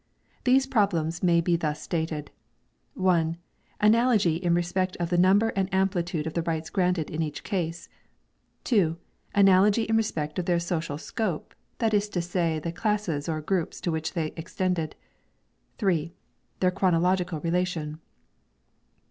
These 0.45 0.65
problems 0.65 1.21
may 1.21 1.41
be 1.41 1.55
thus 1.55 1.79
stated: 1.79 2.31
(i) 2.99 3.35
analogy 3.79 4.37
in 4.37 4.55
respect 4.55 4.97
of 4.97 5.11
the 5.11 5.17
number 5.19 5.49
and 5.49 5.71
amplitude 5.71 6.25
of 6.25 6.33
the 6.33 6.41
rights 6.41 6.71
granted 6.71 7.11
in 7.11 7.21
each 7.21 7.43
case, 7.43 7.87
(2) 8.63 8.97
analogy 9.35 9.83
in 9.83 9.95
respect 9.95 10.39
of 10.39 10.45
their 10.47 10.59
social 10.59 10.97
scope, 10.97 11.53
that 11.77 11.93
is 11.93 12.09
to 12.09 12.21
say 12.23 12.57
the 12.57 12.71
classes 12.71 13.29
or 13.29 13.41
groups 13.41 13.79
to 13.81 13.91
which 13.91 14.13
they 14.13 14.33
extended, 14.35 14.95
(3) 15.77 16.15
their 16.61 16.71
chronological 16.71 17.39
relation. 17.41 17.99